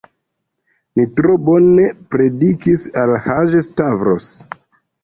[0.99, 1.85] Mi tro bone
[2.17, 4.35] predikis al Haĝi-Stavros.